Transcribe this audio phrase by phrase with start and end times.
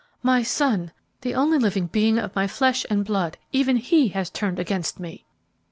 [0.23, 4.57] "My son the only living being of my flesh and blood even he has turned
[4.57, 5.25] against me!"